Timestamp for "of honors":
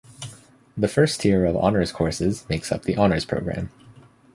1.45-1.91